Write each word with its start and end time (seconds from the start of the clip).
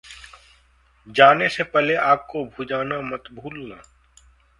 जाने 1.07 1.49
से 1.49 1.63
पहले 1.63 1.95
आग 1.95 2.25
को 2.31 2.43
भुजाना 2.45 2.99
मत 3.01 3.23
भूलना। 3.33 3.81